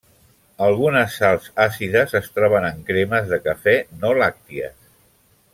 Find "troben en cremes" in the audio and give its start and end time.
2.39-3.31